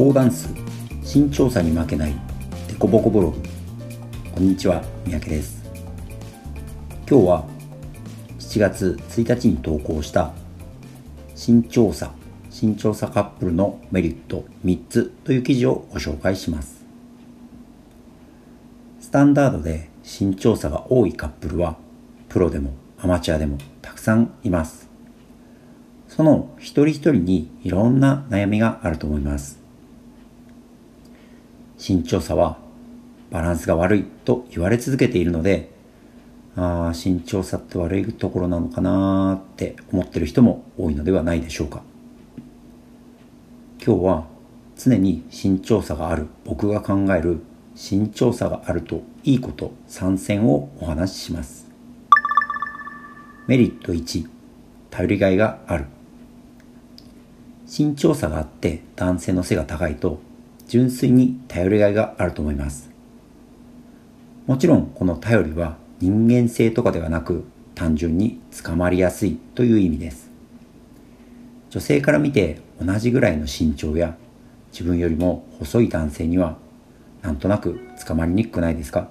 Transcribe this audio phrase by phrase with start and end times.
[0.00, 0.48] 交ダンス
[1.04, 2.14] 身長差に負けない
[2.68, 3.38] デコボコブログ
[4.34, 5.62] こんにちは三宅です。
[7.06, 7.44] 今日は
[8.38, 10.32] 7月1日に投稿した
[11.36, 12.12] 身長差
[12.50, 16.82] 身長差カップルのメリット3つという記事をご紹介します。
[19.02, 21.76] スタンダードで身長差が多いカップルは
[22.30, 24.88] プロでもアマチュアでもたくさんいます。
[26.08, 29.59] その一人一人にいろんな悩みがあると思います。
[31.80, 32.58] 身長差は
[33.30, 35.70] バランスが悪いと言われ続けているので、
[36.56, 41.82] ああ、身長差って悪いところなのかなって思ってる人も多いのではないでしょうか。
[43.82, 44.26] 今日は
[44.76, 47.40] 常に身長差がある僕が考える
[47.74, 51.70] 身長差があるといいこと参戦をお話しします。
[53.46, 54.28] メリット1、
[54.90, 55.86] 頼りがいがある。
[57.66, 60.20] 身長差があって男性の背が高いと
[60.70, 62.90] 純粋に頼りがいがあると思います。
[64.46, 67.42] もちろんこの頼りは人間性とかではなく
[67.74, 70.30] 単純に捕まりやすいという意味です。
[71.70, 74.16] 女性から見て同じぐらいの身長や
[74.70, 76.56] 自分よりも細い男性には
[77.20, 79.08] なんとなく捕まりにくくないですか？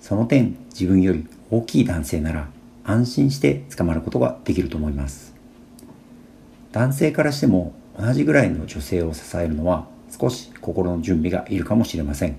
[0.00, 2.48] その点自分より大きい男性なら
[2.82, 5.32] 安心して捕まることができると思います。
[6.72, 12.36] 男性からしても同じぐらいの女性を支えるのは少し心の準備がいるかもしれません。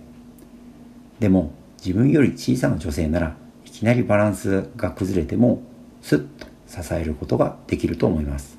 [1.20, 5.62] でも自分より小さな女性ならいきなりバランスが崩れても
[6.02, 8.58] スッと支えることができると思います。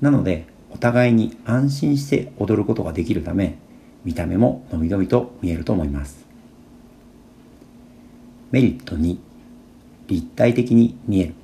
[0.00, 3.58] なのでお互いに安心して踊ることができるため
[4.04, 6.26] 見た目ものびのびと見えると思います。
[8.50, 9.18] メリット2
[10.08, 11.34] 立体的に見える。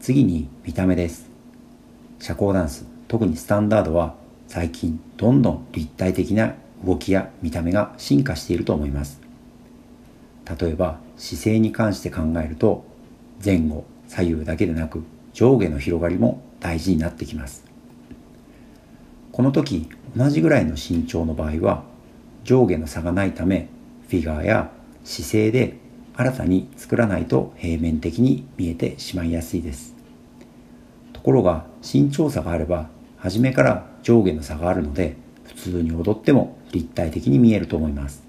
[0.00, 1.30] 次に見た目です。
[2.18, 2.91] 社交ダンス。
[3.12, 4.14] 特にスタンダードは
[4.48, 9.20] 最近どんどん立体的な動きや見た目が進化していると思います。
[10.58, 12.86] 例えば姿勢に関して考えると
[13.44, 15.02] 前後左右だけでなく
[15.34, 17.66] 上下の広がりも大事になってきます。
[19.30, 21.82] この時同じぐらいの身長の場合は
[22.44, 23.68] 上下の差がないため
[24.08, 24.70] フィガーや
[25.04, 25.76] 姿勢で
[26.16, 29.94] 新たに作らないと平面的に見えてしまいやすいです。
[31.12, 32.88] ところが身長差があれば
[33.22, 38.24] 初めから上下の差があるので普通に踊っても立体的に見えると思います。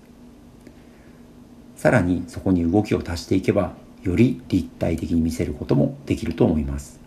[1.76, 3.74] さらにそこに動きを足していけば
[4.04, 7.00] より立体的に見せることもできると思います。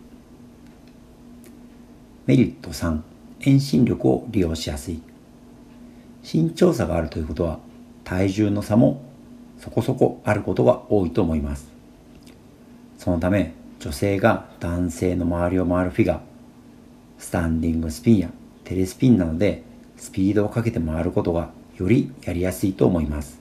[2.25, 2.99] メリット3
[3.39, 5.01] 遠心力を利用しやすい。
[6.29, 7.59] 身長差があるということは
[8.03, 9.01] 体重の差も
[9.59, 11.69] そこそこあることが多いと思います。
[12.97, 16.21] そのため女性が男性の周りを回るフィガ
[17.17, 18.29] スタンディングスピンや
[18.63, 19.63] テレスピンなどで
[19.97, 23.39] スピードをかけて回ることがよりやりやすいと思います。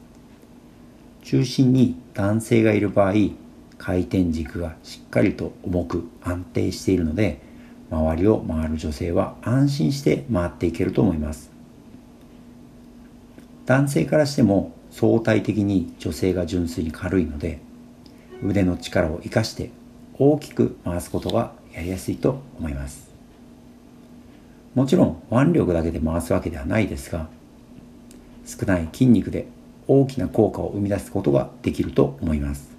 [1.23, 3.15] 中心に男性がいる場合
[3.79, 7.41] 回転軸がしっかりと重く安定しているので
[7.91, 11.51] 周りを回る女性は安心して回っていけると思います。
[13.65, 17.59] 男性からしても相対的に女性が純粋に軽いので
[18.43, 19.71] 腕の力を生かして
[20.19, 23.16] 大きく回すことがやりやすいと思います。
[24.77, 27.29] もちろん腕力だけで回すわけではないですが
[28.45, 29.49] 少ない筋肉で
[29.89, 32.77] 大きな効果を生み出すことができると思います。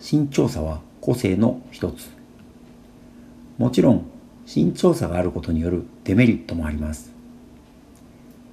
[0.00, 2.08] 身長差は個性の一つ。
[3.58, 4.06] もちろん
[4.46, 7.12] 身長差があることによるデメリットもあります。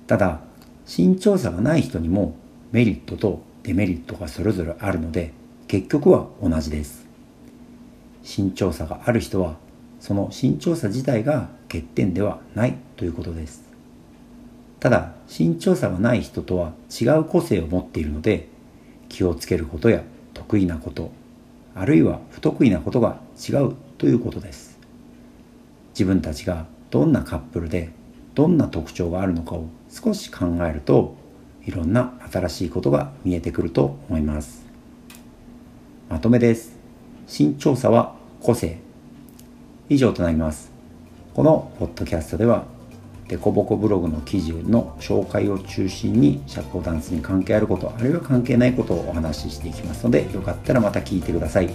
[0.08, 0.40] ただ
[0.88, 2.36] 身長差がない人にも
[2.72, 5.34] メリットとデメリットがそれぞれあるので
[5.68, 7.06] 結局は同じです。
[8.24, 9.67] 身長差がある人は
[10.00, 13.64] その身長差自体が欠点ではないということです。
[14.80, 18.48] ただ身長差がない人とは違う個性を持っているので
[19.10, 20.04] 気をつけることや
[20.34, 21.12] 得意なこと
[21.74, 24.80] あるいは不得意なことが違うということです。
[25.92, 27.90] 自分たちがどんなカップルで
[28.36, 31.16] どんな特徴があるのかを少し考えると
[31.66, 34.66] いろんな新しいことが見えてくると思います。
[36.10, 36.78] まとめです。
[37.28, 38.87] 身長差は個性。
[39.90, 40.72] 以上となります。
[41.34, 42.66] このポッドキャストでは、
[43.28, 51.70] デコボコブログの記事の紹介を中心に社交ダンスに関係あること、あるいは関係ないことをお話ししていきますので、よかったらまた聞いてください。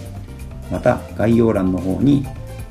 [0.70, 2.26] また、概要欄の方に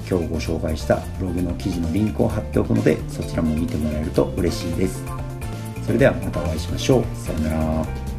[0.09, 5.03] 今日ご紹介したブログの記事のリンクを貼っておくので、そちらも見てもらえると嬉しいです。
[5.85, 7.03] それではまたお会いしましょう。
[7.15, 8.10] さようなら。